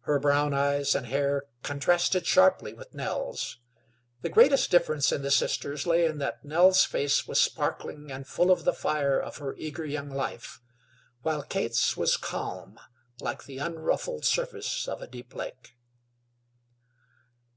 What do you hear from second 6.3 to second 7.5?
Nell's face was